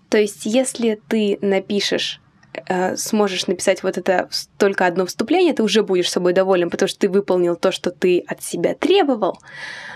То 0.08 0.18
есть, 0.18 0.46
если 0.46 1.00
ты 1.08 1.38
напишешь 1.40 2.20
э, 2.68 2.96
сможешь 2.96 3.46
написать 3.46 3.82
вот 3.82 3.98
это 3.98 4.28
только 4.58 4.86
одно 4.86 5.06
вступление, 5.06 5.54
ты 5.54 5.62
уже 5.62 5.82
будешь 5.82 6.10
собой 6.10 6.32
доволен, 6.32 6.70
потому 6.70 6.88
что 6.88 7.00
ты 7.00 7.08
выполнил 7.08 7.56
то, 7.56 7.72
что 7.72 7.90
ты 7.90 8.24
от 8.26 8.42
себя 8.42 8.74
требовал. 8.74 9.38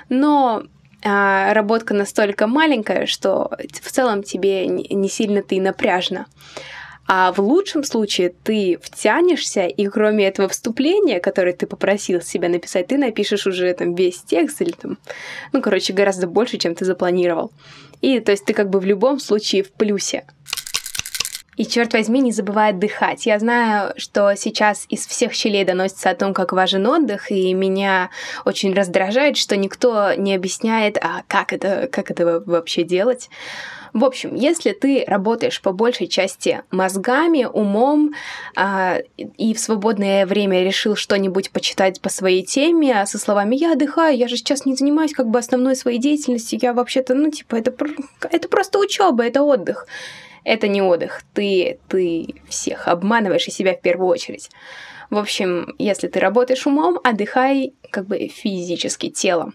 Но 0.08 0.64
а, 1.02 1.54
работка 1.54 1.94
настолько 1.94 2.46
маленькая, 2.46 3.06
что 3.06 3.50
в 3.82 3.90
целом 3.90 4.22
тебе 4.22 4.66
не 4.66 5.08
сильно 5.08 5.42
ты 5.42 5.60
напряжно. 5.60 6.26
А 7.12 7.32
в 7.32 7.40
лучшем 7.40 7.82
случае 7.82 8.32
ты 8.44 8.78
втянешься, 8.80 9.66
и 9.66 9.86
кроме 9.88 10.28
этого 10.28 10.48
вступления, 10.48 11.18
которое 11.18 11.52
ты 11.52 11.66
попросил 11.66 12.20
себя 12.20 12.48
написать, 12.48 12.86
ты 12.86 12.98
напишешь 12.98 13.48
уже 13.48 13.72
там 13.74 13.96
весь 13.96 14.22
текст 14.22 14.62
или 14.62 14.70
там, 14.70 14.96
ну, 15.52 15.60
короче, 15.60 15.92
гораздо 15.92 16.28
больше, 16.28 16.56
чем 16.56 16.76
ты 16.76 16.84
запланировал. 16.84 17.50
И 18.00 18.20
то 18.20 18.30
есть 18.30 18.44
ты 18.44 18.54
как 18.54 18.70
бы 18.70 18.78
в 18.78 18.84
любом 18.84 19.18
случае 19.18 19.64
в 19.64 19.72
плюсе. 19.72 20.24
И, 21.60 21.66
черт 21.66 21.92
возьми, 21.92 22.20
не 22.20 22.32
забывай 22.32 22.70
отдыхать. 22.70 23.26
Я 23.26 23.38
знаю, 23.38 23.92
что 23.98 24.34
сейчас 24.34 24.86
из 24.88 25.06
всех 25.06 25.34
щелей 25.34 25.62
доносится 25.62 26.08
о 26.08 26.14
том, 26.14 26.32
как 26.32 26.52
важен 26.52 26.86
отдых, 26.86 27.30
и 27.30 27.52
меня 27.52 28.08
очень 28.46 28.72
раздражает, 28.72 29.36
что 29.36 29.58
никто 29.58 30.14
не 30.14 30.34
объясняет, 30.34 30.96
а 30.96 31.22
как 31.28 31.52
это, 31.52 31.86
как 31.92 32.10
это 32.10 32.42
вообще 32.46 32.82
делать. 32.82 33.28
В 33.92 34.06
общем, 34.06 34.34
если 34.36 34.72
ты 34.72 35.04
работаешь 35.06 35.60
по 35.60 35.72
большей 35.72 36.06
части 36.06 36.62
мозгами, 36.70 37.44
умом 37.44 38.14
а, 38.56 38.96
и 39.18 39.52
в 39.52 39.60
свободное 39.60 40.24
время 40.24 40.64
решил 40.64 40.96
что-нибудь 40.96 41.50
почитать 41.50 42.00
по 42.00 42.08
своей 42.08 42.42
теме 42.42 43.04
со 43.04 43.18
словами 43.18 43.56
«я 43.56 43.72
отдыхаю, 43.72 44.16
я 44.16 44.28
же 44.28 44.38
сейчас 44.38 44.64
не 44.64 44.76
занимаюсь 44.76 45.12
как 45.12 45.28
бы 45.28 45.38
основной 45.38 45.76
своей 45.76 45.98
деятельностью, 45.98 46.58
я 46.62 46.72
вообще-то, 46.72 47.12
ну, 47.12 47.30
типа, 47.30 47.56
это, 47.56 47.74
это 48.30 48.48
просто 48.48 48.78
учеба, 48.78 49.26
это 49.26 49.42
отдых». 49.42 49.86
Это 50.44 50.68
не 50.68 50.82
отдых, 50.82 51.22
ты, 51.34 51.78
ты 51.88 52.34
всех 52.48 52.88
обманываешь 52.88 53.48
и 53.48 53.50
себя 53.50 53.74
в 53.74 53.80
первую 53.80 54.08
очередь. 54.08 54.50
В 55.10 55.18
общем, 55.18 55.74
если 55.78 56.06
ты 56.06 56.20
работаешь 56.20 56.66
умом, 56.66 57.00
отдыхай 57.02 57.74
как 57.90 58.06
бы 58.06 58.28
физически, 58.28 59.10
телом. 59.10 59.54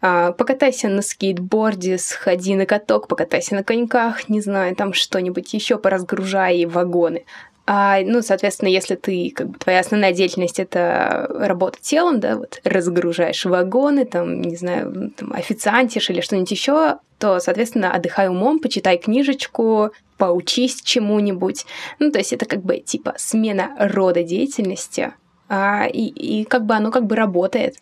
А, 0.00 0.32
покатайся 0.32 0.88
на 0.88 1.02
скейтборде, 1.02 1.98
сходи 1.98 2.54
на 2.54 2.64
каток, 2.64 3.06
покатайся 3.06 3.54
на 3.54 3.62
коньках, 3.62 4.30
не 4.30 4.40
знаю, 4.40 4.74
там 4.74 4.94
что-нибудь 4.94 5.52
еще 5.52 5.76
поразгружай 5.76 6.64
вагоны. 6.64 7.24
А, 7.66 8.00
ну, 8.04 8.20
соответственно, 8.20 8.68
если 8.68 8.94
ты, 8.94 9.32
как 9.34 9.48
бы, 9.48 9.58
твоя 9.58 9.80
основная 9.80 10.12
деятельность 10.12 10.60
это 10.60 11.26
работа 11.30 11.78
телом, 11.80 12.20
да, 12.20 12.36
вот 12.36 12.60
разгружаешь 12.62 13.44
вагоны, 13.46 14.04
там, 14.04 14.42
не 14.42 14.56
знаю, 14.56 15.12
там, 15.16 15.32
официантишь 15.32 16.10
или 16.10 16.20
что-нибудь 16.20 16.50
еще, 16.50 16.98
то, 17.18 17.38
соответственно, 17.38 17.92
отдыхай 17.92 18.28
умом, 18.28 18.58
почитай 18.58 18.98
книжечку, 18.98 19.92
поучись 20.18 20.82
чему-нибудь. 20.82 21.64
Ну, 22.00 22.10
то 22.10 22.18
есть 22.18 22.34
это 22.34 22.44
как 22.44 22.62
бы 22.62 22.78
типа 22.78 23.14
смена 23.16 23.74
рода 23.78 24.22
деятельности, 24.22 25.14
а, 25.48 25.86
и, 25.86 26.06
и 26.06 26.44
как 26.44 26.66
бы 26.66 26.74
оно 26.74 26.90
как 26.90 27.06
бы 27.06 27.16
работает. 27.16 27.76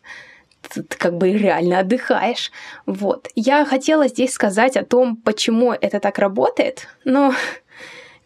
Ты, 0.71 0.85
ты 0.85 0.97
как 0.97 1.17
бы 1.17 1.33
реально 1.33 1.81
отдыхаешь. 1.81 2.53
Вот. 2.87 3.29
Я 3.35 3.65
хотела 3.65 4.07
здесь 4.07 4.33
сказать 4.33 4.77
о 4.77 4.85
том, 4.85 5.17
почему 5.17 5.73
это 5.73 5.99
так 5.99 6.21
работает, 6.21 6.87
но 7.05 7.35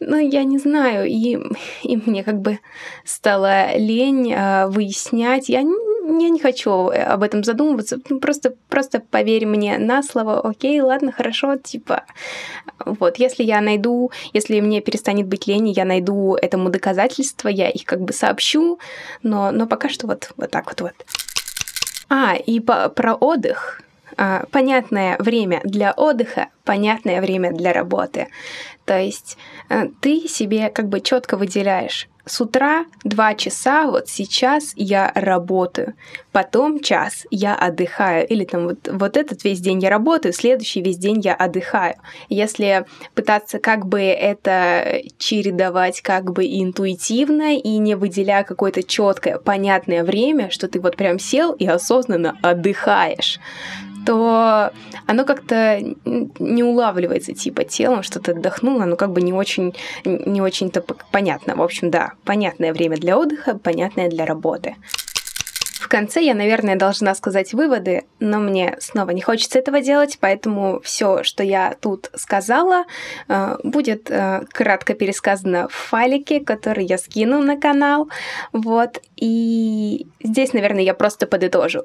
ну, 0.01 0.17
я 0.17 0.45
не 0.45 0.59
знаю, 0.59 1.07
и, 1.07 1.39
и 1.83 1.97
мне 1.97 2.23
как 2.25 2.41
бы 2.41 2.59
стало 3.05 3.77
лень 3.77 4.33
э, 4.33 4.67
выяснять. 4.69 5.49
Я 5.49 5.63
я 6.07 6.29
не 6.29 6.41
хочу 6.41 6.89
э, 6.89 7.03
об 7.03 7.23
этом 7.23 7.43
задумываться. 7.43 7.99
Ну, 8.09 8.21
просто, 8.21 8.55
просто 8.69 9.01
поверь 9.01 9.47
мне 9.47 9.79
на 9.79 10.03
слово, 10.03 10.41
окей, 10.41 10.81
ладно, 10.81 11.13
хорошо, 11.13 11.57
типа, 11.57 12.05
вот, 12.85 13.19
если 13.19 13.43
я 13.43 13.61
найду, 13.61 14.11
если 14.33 14.61
мне 14.61 14.81
перестанет 14.81 15.27
быть 15.27 15.47
лень, 15.47 15.69
я 15.69 15.85
найду 15.85 16.37
этому 16.37 16.69
доказательства, 16.71 17.49
я 17.49 17.69
их 17.69 17.85
как 17.85 18.01
бы 18.01 18.13
сообщу, 18.13 18.79
но, 19.23 19.51
но 19.51 19.67
пока 19.67 19.89
что 19.89 20.07
вот, 20.07 20.31
вот 20.37 20.51
так 20.51 20.67
вот 20.67 20.81
вот. 20.81 20.95
А, 22.09 22.37
и 22.37 22.61
по, 22.61 22.89
про 22.89 23.15
отдых. 23.15 23.83
А, 24.19 24.45
понятное 24.51 25.17
время 25.19 25.61
для 25.65 25.93
отдыха, 25.93 26.49
понятное 26.65 27.21
время 27.21 27.53
для 27.53 27.73
работы. 27.73 28.29
То 28.85 28.99
есть 28.99 29.37
э, 29.69 29.89
ты 30.01 30.27
себе 30.29 30.71
как 30.71 30.89
бы 30.89 31.01
четко 31.01 31.37
выделяешь 31.37 32.09
с 32.27 32.41
утра 32.41 32.85
два 33.05 33.35
часа, 33.35 33.87
вот 33.87 34.09
сейчас 34.09 34.73
я 34.75 35.13
работаю, 35.15 35.95
потом 36.33 36.81
час 36.81 37.25
я 37.31 37.55
отдыхаю, 37.55 38.27
или 38.27 38.45
там 38.45 38.65
вот, 38.65 38.89
вот 38.91 39.17
этот 39.17 39.45
весь 39.45 39.61
день 39.61 39.79
я 39.79 39.91
работаю, 39.91 40.33
следующий 40.33 40.83
весь 40.83 40.99
день 40.99 41.21
я 41.21 41.35
отдыхаю. 41.35 41.95
Если 42.29 42.85
пытаться 43.15 43.61
как 43.61 43.87
бы 43.87 44.01
это 44.03 45.03
чередовать 45.19 46.01
как 46.01 46.33
бы 46.33 46.45
интуитивно 46.45 47.57
и 47.57 47.79
не 47.79 47.95
выделяя 47.95 48.43
какое-то 48.43 48.83
четкое, 48.83 49.39
понятное 49.39 50.03
время, 50.03 50.51
что 50.51 50.67
ты 50.67 50.81
вот 50.81 50.97
прям 50.97 51.21
сел 51.21 51.53
и 51.53 51.67
осознанно 51.67 52.37
отдыхаешь, 52.43 53.39
то 54.07 54.71
оно 55.07 55.25
как-то 55.25 55.81
не 56.05 56.63
улавливается 56.63 57.35
типа 57.35 57.65
телом, 57.65 58.03
что 58.03 58.21
ты 58.21 58.31
отдохнула, 58.31 58.85
но 58.85 58.97
как 58.97 59.11
бы 59.11 59.21
не 59.21 59.33
очень, 59.33 59.75
не 60.05 60.41
очень-то 60.41 60.83
понятно. 61.11 61.57
В 61.57 61.63
общем, 61.63 61.91
да, 61.91 62.13
понятное 62.25 62.73
время 62.73 62.97
для 62.97 63.19
отдыха, 63.19 63.59
понятное 63.59 64.09
для 64.09 64.25
работы. 64.25 64.77
В 65.81 65.89
конце 65.89 66.21
я, 66.21 66.35
наверное, 66.35 66.75
должна 66.75 67.15
сказать 67.15 67.53
выводы, 67.53 68.07
но 68.19 68.39
мне 68.41 68.77
снова 68.81 69.11
не 69.11 69.21
хочется 69.21 69.61
этого 69.61 69.81
делать, 69.81 70.19
поэтому 70.21 70.81
все, 70.81 71.23
что 71.23 71.45
я 71.45 71.77
тут 71.81 72.11
сказала, 72.17 72.87
э, 73.29 73.57
будет 73.63 74.11
э, 74.11 74.47
кратко 74.51 74.95
пересказано 74.95 75.69
в 75.69 75.75
файлике, 75.75 76.41
который 76.41 76.85
я 76.85 76.99
скину 76.99 77.41
на 77.41 77.57
канал. 77.57 78.09
Вот. 78.53 79.01
И 79.15 80.09
здесь, 80.21 80.53
наверное, 80.55 80.83
я 80.83 80.95
просто 80.95 81.29
подытожу. 81.29 81.85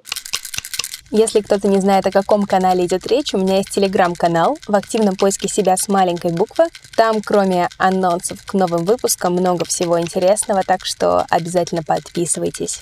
Если 1.11 1.41
кто-то 1.41 1.67
не 1.67 1.81
знает, 1.81 2.07
о 2.07 2.11
каком 2.11 2.45
канале 2.45 2.85
идет 2.85 3.05
речь, 3.05 3.33
у 3.33 3.37
меня 3.37 3.57
есть 3.57 3.71
телеграм-канал 3.71 4.57
в 4.65 4.73
активном 4.73 5.17
поиске 5.17 5.49
себя 5.49 5.75
с 5.75 5.89
маленькой 5.89 6.31
буквы. 6.31 6.67
Там, 6.95 7.21
кроме 7.21 7.67
анонсов 7.77 8.45
к 8.45 8.53
новым 8.53 8.85
выпускам, 8.85 9.33
много 9.33 9.65
всего 9.65 9.99
интересного, 9.99 10.63
так 10.63 10.85
что 10.85 11.25
обязательно 11.29 11.83
подписывайтесь. 11.83 12.79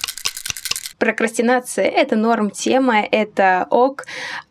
Прокрастинация— 1.00 1.86
это 1.88 2.16
норм 2.16 2.52
тема, 2.52 3.02
это 3.02 3.66
ок. 3.72 4.06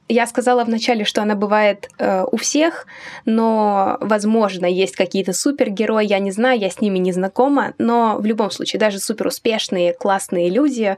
Я 0.08 0.26
сказала 0.26 0.64
вначале, 0.64 1.04
что 1.04 1.22
она 1.22 1.36
бывает 1.36 1.88
э, 1.98 2.24
у 2.32 2.36
всех, 2.36 2.86
но, 3.26 3.96
возможно, 4.00 4.66
есть 4.66 4.96
какие-то 4.96 5.32
супергерои, 5.32 6.04
я 6.04 6.18
не 6.18 6.32
знаю, 6.32 6.58
я 6.58 6.70
с 6.70 6.80
ними 6.80 6.98
не 6.98 7.12
знакома, 7.12 7.74
но 7.78 8.16
в 8.18 8.24
любом 8.24 8.50
случае 8.50 8.80
даже 8.80 8.98
суперуспешные, 8.98 9.92
классные 9.92 10.48
люди 10.48 10.96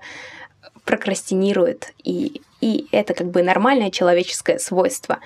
прокрастинируют, 0.84 1.92
и 2.04 2.40
и 2.60 2.86
это 2.92 3.14
как 3.14 3.30
бы 3.30 3.42
нормальное 3.42 3.90
человеческое 3.90 4.58
свойство. 4.58 5.20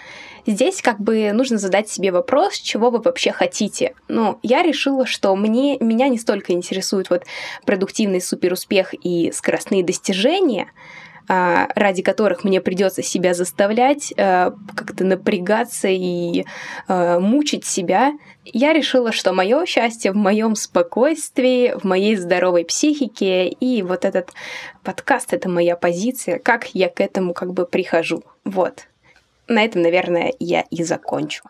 Здесь 0.47 0.83
как 0.83 1.01
бы 1.01 1.33
нужно 1.33 1.59
задать 1.59 1.88
себе 1.88 2.12
вопрос, 2.12 2.57
чего 2.57 2.90
вы 2.90 3.01
вообще 3.01 3.33
хотите. 3.33 3.94
Ну, 4.09 4.38
я 4.42 4.62
решила, 4.62 5.07
что 5.07 5.35
мне, 5.35 5.79
меня 5.79 6.09
не 6.09 6.18
столько 6.18 6.53
интересует 6.53 7.11
вот 7.11 7.25
продуктивный 7.64 8.20
суперуспех 8.20 8.94
и 8.94 9.33
скоростные 9.33 9.83
достижения, 9.83 10.68
ради 11.28 12.02
которых 12.02 12.44
мне 12.44 12.60
придется 12.60 13.02
себя 13.02 13.34
заставлять, 13.34 14.12
а, 14.16 14.54
как-то 14.76 15.04
напрягаться 15.04 15.88
и 15.88 16.44
а, 16.87 17.18
мучить 17.18 17.64
себя, 17.64 18.12
я 18.44 18.72
решила, 18.72 19.10
что 19.12 19.32
мое 19.32 19.64
счастье 19.64 20.12
в 20.12 20.16
моем 20.16 20.54
спокойствии, 20.54 21.74
в 21.78 21.84
моей 21.84 22.16
здоровой 22.16 22.64
психике, 22.64 23.48
и 23.48 23.82
вот 23.82 24.04
этот 24.04 24.30
подкаст— 24.82 25.32
это 25.32 25.48
моя 25.48 25.76
позиция, 25.76 26.38
как 26.38 26.74
я 26.74 26.88
к 26.88 27.00
этому 27.00 27.32
как 27.32 27.52
бы 27.54 27.64
прихожу. 27.64 28.22
Вот. 28.44 28.87
На 29.48 29.64
этом, 29.64 29.82
наверное, 29.82 30.32
я 30.38 30.62
и 30.70 30.82
закончу. 30.82 31.44